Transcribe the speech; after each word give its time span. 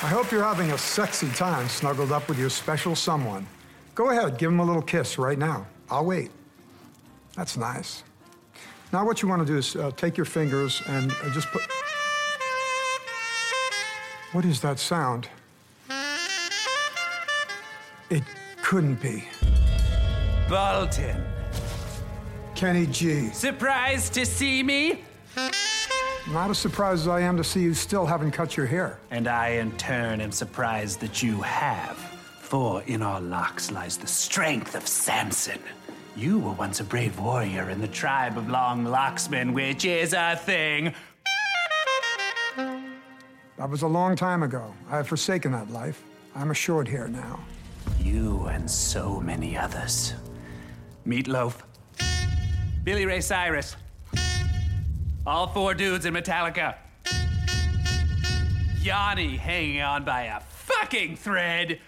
I 0.00 0.06
hope 0.06 0.30
you're 0.30 0.44
having 0.44 0.70
a 0.70 0.78
sexy 0.78 1.28
time 1.30 1.68
snuggled 1.68 2.12
up 2.12 2.28
with 2.28 2.38
your 2.38 2.50
special 2.50 2.94
someone. 2.94 3.44
Go 3.96 4.10
ahead, 4.10 4.38
give 4.38 4.52
him 4.52 4.60
a 4.60 4.64
little 4.64 4.80
kiss 4.80 5.18
right 5.18 5.36
now. 5.36 5.66
I'll 5.90 6.04
wait. 6.04 6.30
That's 7.34 7.56
nice. 7.56 8.04
Now, 8.92 9.04
what 9.04 9.22
you 9.22 9.28
want 9.28 9.44
to 9.44 9.46
do 9.46 9.58
is 9.58 9.74
uh, 9.74 9.90
take 9.96 10.16
your 10.16 10.24
fingers 10.24 10.82
and 10.86 11.10
uh, 11.10 11.30
just 11.30 11.48
put. 11.48 11.62
What 14.30 14.44
is 14.44 14.60
that 14.60 14.78
sound? 14.78 15.28
It 18.08 18.22
couldn't 18.62 19.02
be. 19.02 19.24
Bolton. 20.48 21.24
Kenny 22.54 22.86
G. 22.86 23.30
Surprised 23.30 24.14
to 24.14 24.24
see 24.24 24.62
me? 24.62 25.02
Not 26.30 26.50
as 26.50 26.58
surprised 26.58 27.02
as 27.02 27.08
I 27.08 27.20
am 27.20 27.38
to 27.38 27.44
see 27.44 27.62
you 27.62 27.72
still 27.72 28.04
haven't 28.04 28.32
cut 28.32 28.54
your 28.54 28.66
hair. 28.66 28.98
And 29.10 29.26
I, 29.26 29.48
in 29.48 29.72
turn, 29.78 30.20
am 30.20 30.30
surprised 30.30 31.00
that 31.00 31.22
you 31.22 31.40
have. 31.40 31.96
For 32.40 32.82
in 32.82 33.00
our 33.00 33.18
locks 33.18 33.70
lies 33.70 33.96
the 33.96 34.06
strength 34.06 34.74
of 34.74 34.86
Samson. 34.86 35.58
You 36.16 36.38
were 36.38 36.52
once 36.52 36.80
a 36.80 36.84
brave 36.84 37.18
warrior 37.18 37.70
in 37.70 37.80
the 37.80 37.88
tribe 37.88 38.36
of 38.36 38.50
Long 38.50 38.84
Locksmen, 38.84 39.54
which 39.54 39.86
is 39.86 40.12
a 40.12 40.36
thing. 40.36 40.92
That 42.56 43.70
was 43.70 43.80
a 43.80 43.88
long 43.88 44.14
time 44.14 44.42
ago. 44.42 44.74
I 44.90 44.96
have 44.96 45.08
forsaken 45.08 45.52
that 45.52 45.70
life. 45.70 46.02
I'm 46.36 46.50
a 46.50 46.54
short 46.54 46.86
hair 46.88 47.08
now. 47.08 47.40
You 47.98 48.44
and 48.48 48.70
so 48.70 49.18
many 49.18 49.56
others. 49.56 50.12
Meatloaf. 51.06 51.62
Billy 52.84 53.06
Ray 53.06 53.22
Cyrus. 53.22 53.76
All 55.28 55.46
four 55.46 55.74
dudes 55.74 56.06
in 56.06 56.14
Metallica. 56.14 56.76
Yanni 58.80 59.36
hanging 59.36 59.82
on 59.82 60.02
by 60.02 60.22
a 60.22 60.40
fucking 60.40 61.16
thread. 61.16 61.80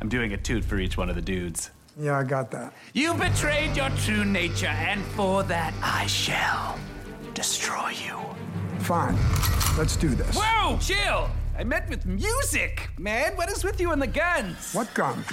I'm 0.00 0.08
doing 0.08 0.32
a 0.32 0.36
toot 0.36 0.64
for 0.64 0.78
each 0.78 0.96
one 0.96 1.08
of 1.08 1.14
the 1.14 1.22
dudes. 1.22 1.70
Yeah, 1.96 2.18
I 2.18 2.24
got 2.24 2.50
that. 2.50 2.72
You 2.92 3.14
betrayed 3.14 3.76
your 3.76 3.88
true 3.90 4.24
nature, 4.24 4.66
and 4.66 5.00
for 5.00 5.44
that 5.44 5.72
I 5.80 6.08
shall 6.08 6.76
destroy 7.34 7.90
you. 7.90 8.18
Fine. 8.80 9.16
Let's 9.78 9.94
do 9.94 10.08
this. 10.08 10.36
Whoa, 10.36 10.76
chill! 10.78 11.30
I 11.56 11.62
meant 11.62 11.88
with 11.88 12.04
music, 12.04 12.90
man. 12.98 13.36
What 13.36 13.48
is 13.48 13.62
with 13.62 13.80
you 13.80 13.92
and 13.92 14.02
the 14.02 14.08
guns? 14.08 14.74
What 14.74 14.92
gun? 14.92 15.24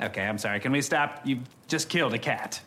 Okay, 0.00 0.26
I'm 0.26 0.38
sorry. 0.38 0.58
Can 0.58 0.72
we 0.72 0.82
stop? 0.82 1.20
You 1.24 1.38
just 1.68 1.88
killed 1.88 2.12
a 2.12 2.18
cat. 2.18 2.60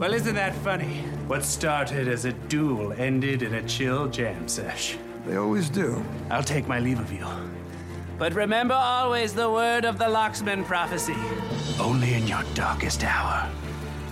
Well, 0.04 0.14
isn't 0.14 0.36
that 0.36 0.54
funny? 0.56 0.98
What 1.28 1.46
started 1.46 2.10
as 2.10 2.26
a 2.26 2.34
duel 2.34 2.92
ended 2.92 3.42
in 3.42 3.54
a 3.54 3.64
chill 3.64 4.10
jam 4.10 4.50
sesh. 4.50 4.98
They 5.26 5.38
always 5.38 5.70
do. 5.70 6.04
I'll 6.30 6.44
take 6.44 6.68
my 6.68 6.78
leave 6.78 7.00
of 7.00 7.10
you. 7.10 7.26
But 8.20 8.34
remember 8.34 8.74
always 8.74 9.34
the 9.34 9.50
word 9.50 9.86
of 9.86 9.98
the 9.98 10.04
locksman 10.04 10.66
prophecy. 10.66 11.16
Only 11.80 12.16
in 12.16 12.28
your 12.28 12.44
darkest 12.54 13.06
hour 13.06 13.50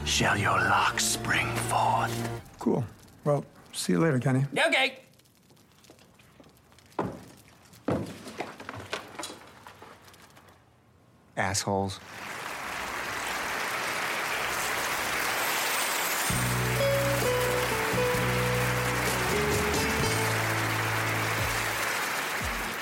shall 0.05 0.37
your 0.37 0.57
locks 0.61 1.03
spring 1.03 1.53
forth. 1.67 2.29
Cool. 2.57 2.85
Well, 3.25 3.43
see 3.73 3.91
you 3.91 3.99
later, 3.99 4.19
Kenny. 4.19 4.45
Okay. 4.57 4.99
Assholes. 11.35 11.99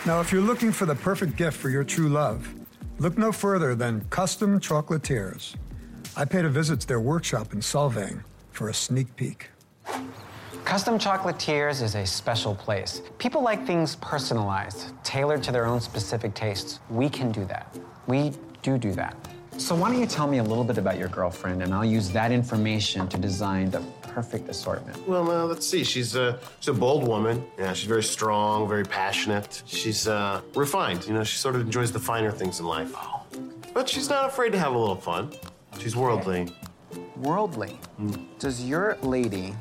Now, 0.09 0.22
if 0.22 0.31
you're 0.31 0.42
looking 0.42 0.72
for 0.72 0.88
the 0.88 0.96
perfect 0.96 1.36
gift 1.36 1.56
for 1.56 1.70
your 1.70 1.84
true 1.84 2.09
love, 2.09 2.52
look 2.97 3.16
no 3.16 3.31
further 3.31 3.75
than 3.75 4.03
Custom 4.09 4.59
Chocolatiers. 4.59 5.53
I 6.18 6.25
paid 6.25 6.46
a 6.46 6.50
visit 6.50 6.80
to 6.80 6.88
their 6.88 7.00
workshop 7.00 7.53
in 7.53 7.59
Solvang 7.59 8.24
for 8.50 8.70
a 8.70 8.74
sneak 8.74 9.16
peek. 9.16 9.52
Custom 10.66 10.97
Chocolatiers 10.97 11.84
is 11.84 11.94
a 11.94 12.08
special 12.08 12.56
place. 12.56 13.03
People 13.20 13.44
like 13.44 13.68
things 13.68 13.97
personalized, 13.97 14.94
tailored 15.03 15.44
to 15.44 15.52
their 15.52 15.68
own 15.68 15.80
specific 15.80 16.34
tastes. 16.34 16.80
We 16.90 17.08
can 17.08 17.31
do 17.31 17.46
that. 17.46 17.78
We 18.08 18.31
do 18.64 18.80
do 18.80 18.91
that. 18.94 19.16
So 19.58 19.76
why 19.76 19.91
don't 19.91 20.00
you 20.00 20.08
tell 20.08 20.26
me 20.26 20.40
a 20.40 20.44
little 20.44 20.64
bit 20.64 20.80
about 20.80 20.97
your 20.97 21.09
girlfriend, 21.09 21.62
and 21.62 21.72
I'll 21.72 21.86
use 21.86 22.09
that 22.09 22.31
information 22.31 23.08
to 23.09 23.18
design 23.20 23.70
the 23.70 23.81
perfect 24.14 24.50
assortment. 24.50 25.08
Well, 25.08 25.30
uh, 25.31 25.46
let's 25.46 25.68
see. 25.68 25.84
She's 25.84 26.16
a 26.16 26.40
she's 26.59 26.70
a 26.70 26.74
bold 26.74 27.08
woman. 27.08 27.46
Yeah, 27.58 27.74
she's 27.74 27.88
very 27.88 28.03
strong, 28.03 28.68
very 28.68 28.84
passionate. 28.84 29.64
She's 29.66 30.08
uh, 30.08 30.42
refined. 30.56 31.08
You 31.08 31.14
know, 31.14 31.24
she 31.24 31.38
sort 31.38 31.56
of 31.56 31.62
enjoys 31.62 31.92
the 31.92 32.00
finer 32.00 32.31
things 32.31 32.59
in 32.59 32.66
life. 32.66 32.92
Oh. 32.96 33.24
But 33.74 33.88
she's 33.88 34.09
not 34.09 34.25
afraid 34.25 34.52
to 34.52 34.59
have 34.59 34.74
a 34.74 34.78
little 34.78 34.96
fun. 34.96 35.31
She's 35.80 35.96
worldly. 35.96 36.47
Worldly. 37.18 37.80
Does 38.40 38.66
your 38.66 38.97
lady 39.02 39.56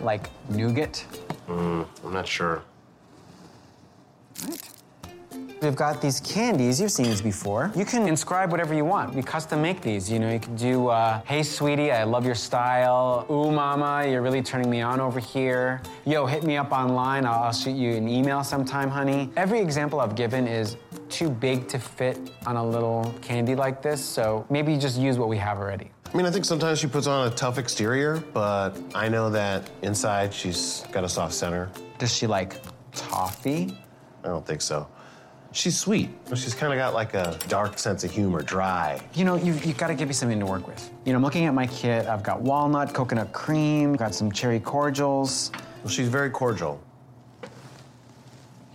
like 0.00 0.28
nougat? 0.50 1.04
Mm, 1.48 1.86
I'm 2.04 2.12
not 2.12 2.28
sure. 2.28 2.62
We've 5.68 5.76
got 5.76 6.00
these 6.00 6.20
candies. 6.20 6.80
You've 6.80 6.90
seen 6.90 7.04
these 7.04 7.20
before. 7.20 7.70
You 7.76 7.84
can 7.84 8.08
inscribe 8.08 8.50
whatever 8.50 8.72
you 8.72 8.86
want. 8.86 9.14
We 9.14 9.22
custom 9.22 9.60
make 9.60 9.82
these. 9.82 10.10
You 10.10 10.18
know, 10.18 10.32
you 10.32 10.40
can 10.40 10.56
do, 10.56 10.88
uh, 10.88 11.20
"Hey, 11.26 11.42
sweetie, 11.42 11.92
I 11.92 12.04
love 12.04 12.24
your 12.24 12.34
style." 12.34 13.26
"Ooh, 13.30 13.50
mama, 13.50 14.06
you're 14.08 14.22
really 14.22 14.40
turning 14.40 14.70
me 14.70 14.80
on 14.80 14.98
over 14.98 15.20
here." 15.20 15.82
"Yo, 16.06 16.24
hit 16.24 16.42
me 16.42 16.56
up 16.56 16.72
online. 16.72 17.26
I'll, 17.26 17.42
I'll 17.42 17.52
shoot 17.52 17.76
you 17.76 17.92
an 17.96 18.08
email 18.08 18.42
sometime, 18.42 18.88
honey." 18.88 19.30
Every 19.36 19.60
example 19.60 20.00
I've 20.00 20.14
given 20.14 20.48
is 20.48 20.78
too 21.10 21.28
big 21.28 21.68
to 21.68 21.78
fit 21.78 22.18
on 22.46 22.56
a 22.56 22.64
little 22.64 23.14
candy 23.20 23.54
like 23.54 23.82
this. 23.82 24.02
So 24.02 24.46
maybe 24.48 24.78
just 24.78 24.98
use 24.98 25.18
what 25.18 25.28
we 25.28 25.36
have 25.36 25.58
already. 25.58 25.90
I 26.10 26.16
mean, 26.16 26.24
I 26.24 26.30
think 26.30 26.46
sometimes 26.46 26.78
she 26.78 26.86
puts 26.86 27.06
on 27.06 27.26
a 27.26 27.30
tough 27.30 27.58
exterior, 27.58 28.24
but 28.32 28.70
I 28.94 29.10
know 29.10 29.28
that 29.28 29.68
inside 29.82 30.32
she's 30.32 30.86
got 30.92 31.04
a 31.04 31.08
soft 31.10 31.34
center. 31.34 31.68
Does 31.98 32.10
she 32.10 32.26
like 32.26 32.54
toffee? 32.94 33.76
I 34.24 34.28
don't 34.28 34.46
think 34.46 34.62
so. 34.62 34.88
She's 35.52 35.78
sweet. 35.78 36.10
but 36.28 36.36
She's 36.36 36.54
kind 36.54 36.72
of 36.72 36.78
got 36.78 36.92
like 36.94 37.14
a 37.14 37.38
dark 37.48 37.78
sense 37.78 38.04
of 38.04 38.10
humor, 38.10 38.42
dry. 38.42 39.00
You 39.14 39.24
know, 39.24 39.34
you've, 39.36 39.64
you've 39.64 39.78
got 39.78 39.88
to 39.88 39.94
give 39.94 40.08
me 40.08 40.14
something 40.14 40.38
to 40.38 40.46
work 40.46 40.66
with. 40.66 40.90
You 41.04 41.12
know, 41.12 41.16
I'm 41.16 41.22
looking 41.22 41.46
at 41.46 41.54
my 41.54 41.66
kit. 41.66 42.06
I've 42.06 42.22
got 42.22 42.42
walnut, 42.42 42.92
coconut 42.92 43.32
cream, 43.32 43.94
got 43.94 44.14
some 44.14 44.30
cherry 44.30 44.60
cordials. 44.60 45.50
Well, 45.82 45.90
she's 45.90 46.08
very 46.08 46.30
cordial. 46.30 46.80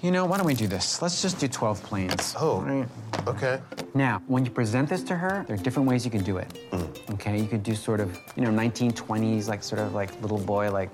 You 0.02 0.12
know, 0.12 0.26
why 0.26 0.38
don't 0.38 0.46
we 0.46 0.54
do 0.54 0.68
this? 0.68 1.02
Let's 1.02 1.22
just 1.22 1.40
do 1.40 1.48
12 1.48 1.82
plains. 1.84 2.36
Oh. 2.38 2.56
All 2.56 2.62
right. 2.64 2.88
Okay. 3.26 3.62
Now, 3.94 4.22
when 4.28 4.44
you 4.44 4.52
present 4.52 4.90
this 4.90 5.02
to 5.04 5.16
her, 5.16 5.46
there 5.48 5.56
are 5.56 5.60
different 5.60 5.88
ways 5.88 6.04
you 6.04 6.12
can 6.12 6.24
do 6.24 6.40
it. 6.40 6.48
Mm. 6.72 7.14
Okay, 7.14 7.40
you 7.40 7.48
could 7.48 7.64
do 7.64 7.74
sort 7.74 8.02
of, 8.02 8.20
you 8.36 8.44
know, 8.44 8.50
1920s, 8.50 9.48
like 9.48 9.64
sort 9.64 9.80
of 9.80 9.94
like 9.94 10.20
little 10.22 10.40
boy, 10.40 10.72
like, 10.72 10.90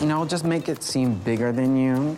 you 0.00 0.06
know, 0.06 0.24
just 0.26 0.44
make 0.44 0.68
it 0.68 0.82
seem 0.82 1.14
bigger 1.20 1.52
than 1.52 1.76
you. 1.76 2.16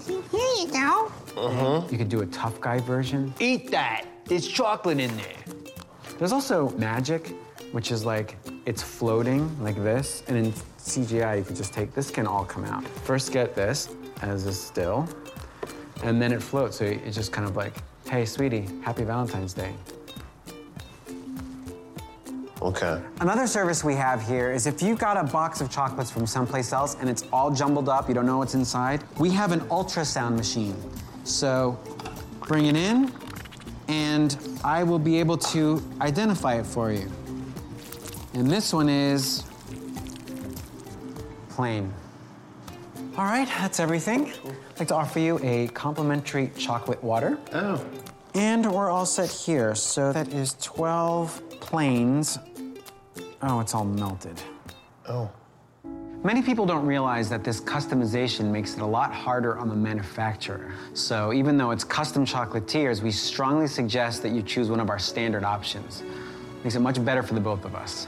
Here 0.62 0.70
you 0.70 1.10
go. 1.34 1.86
You 1.90 1.98
could 1.98 2.08
do 2.08 2.20
a 2.20 2.26
tough 2.26 2.60
guy 2.60 2.78
version. 2.78 3.34
Eat 3.40 3.72
that. 3.72 4.06
There's 4.26 4.46
chocolate 4.46 5.00
in 5.00 5.10
there. 5.16 5.74
There's 6.18 6.30
also 6.30 6.70
magic, 6.76 7.34
which 7.72 7.90
is 7.90 8.04
like 8.04 8.36
it's 8.64 8.80
floating 8.80 9.60
like 9.60 9.74
this, 9.74 10.22
and 10.28 10.36
in 10.36 10.52
CGI 10.78 11.38
you 11.38 11.44
could 11.44 11.56
just 11.56 11.72
take 11.72 11.94
this 11.94 12.12
can 12.12 12.28
all 12.28 12.44
come 12.44 12.64
out. 12.64 12.86
First 12.86 13.32
get 13.32 13.56
this 13.56 13.88
as 14.20 14.46
a 14.46 14.52
still, 14.52 15.08
and 16.04 16.22
then 16.22 16.32
it 16.32 16.40
floats. 16.40 16.76
So 16.76 16.84
it's 16.84 17.16
just 17.16 17.32
kind 17.32 17.48
of 17.48 17.56
like, 17.56 17.74
hey, 18.08 18.24
sweetie, 18.24 18.68
happy 18.84 19.02
Valentine's 19.02 19.54
Day. 19.54 19.74
Okay. 22.62 23.02
Another 23.20 23.48
service 23.48 23.82
we 23.82 23.94
have 23.96 24.24
here 24.24 24.52
is 24.52 24.68
if 24.68 24.80
you 24.80 24.94
got 24.94 25.16
a 25.16 25.24
box 25.24 25.60
of 25.60 25.68
chocolates 25.68 26.12
from 26.12 26.28
someplace 26.28 26.72
else 26.72 26.96
and 27.00 27.10
it's 27.10 27.24
all 27.32 27.50
jumbled 27.50 27.88
up, 27.88 28.08
you 28.08 28.14
don't 28.14 28.24
know 28.24 28.38
what's 28.38 28.54
inside, 28.54 29.02
we 29.18 29.30
have 29.30 29.50
an 29.50 29.60
ultrasound 29.62 30.36
machine. 30.36 30.76
So 31.24 31.76
bring 32.46 32.66
it 32.66 32.76
in, 32.76 33.12
and 33.88 34.38
I 34.62 34.84
will 34.84 35.00
be 35.00 35.18
able 35.18 35.38
to 35.38 35.82
identify 36.00 36.54
it 36.54 36.64
for 36.64 36.92
you. 36.92 37.10
And 38.34 38.48
this 38.48 38.72
one 38.72 38.88
is 38.88 39.42
plain. 41.48 41.92
All 43.16 43.24
right, 43.24 43.48
that's 43.48 43.80
everything. 43.80 44.32
I'd 44.44 44.78
like 44.78 44.88
to 44.88 44.94
offer 44.94 45.18
you 45.18 45.40
a 45.42 45.66
complimentary 45.68 46.52
chocolate 46.56 47.02
water. 47.02 47.38
Oh. 47.52 47.84
And 48.34 48.72
we're 48.72 48.88
all 48.88 49.04
set 49.04 49.30
here. 49.30 49.74
So 49.74 50.12
that 50.12 50.28
is 50.28 50.56
12 50.62 51.60
plains. 51.60 52.38
Oh, 53.44 53.58
it's 53.58 53.74
all 53.74 53.84
melted. 53.84 54.40
Oh. 55.08 55.30
Many 56.22 56.42
people 56.42 56.64
don't 56.64 56.86
realize 56.86 57.28
that 57.30 57.42
this 57.42 57.60
customization 57.60 58.52
makes 58.52 58.74
it 58.74 58.80
a 58.80 58.86
lot 58.86 59.12
harder 59.12 59.58
on 59.58 59.68
the 59.68 59.74
manufacturer. 59.74 60.72
So 60.94 61.32
even 61.32 61.56
though 61.56 61.72
it's 61.72 61.82
custom 61.82 62.24
chocolatiers, 62.24 63.02
we 63.02 63.10
strongly 63.10 63.66
suggest 63.66 64.22
that 64.22 64.30
you 64.30 64.42
choose 64.42 64.70
one 64.70 64.78
of 64.78 64.88
our 64.88 65.00
standard 65.00 65.42
options. 65.42 66.04
Makes 66.62 66.76
it 66.76 66.80
much 66.80 67.04
better 67.04 67.24
for 67.24 67.34
the 67.34 67.40
both 67.40 67.64
of 67.64 67.74
us. 67.74 68.06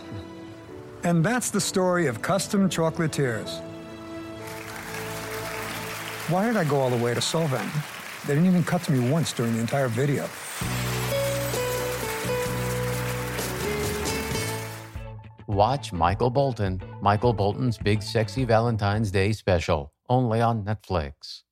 And 1.02 1.25
that's 1.25 1.50
the 1.50 1.60
story 1.60 2.06
of 2.06 2.22
custom 2.22 2.70
chocolatiers. 2.70 3.60
Why 6.30 6.46
did 6.46 6.56
I 6.56 6.62
go 6.62 6.78
all 6.78 6.90
the 6.90 7.04
way 7.04 7.12
to 7.12 7.20
Solvang? 7.20 7.69
They 8.26 8.34
didn't 8.34 8.48
even 8.48 8.62
cut 8.62 8.84
to 8.84 8.92
me 8.92 9.10
once 9.10 9.32
during 9.32 9.54
the 9.54 9.60
entire 9.60 9.88
video. 9.88 10.28
Watch 15.54 15.92
Michael 15.92 16.30
Bolton, 16.30 16.82
Michael 17.00 17.32
Bolton's 17.32 17.78
Big 17.78 18.02
Sexy 18.02 18.44
Valentine's 18.44 19.12
Day 19.12 19.30
special, 19.30 19.92
only 20.08 20.40
on 20.40 20.64
Netflix. 20.64 21.42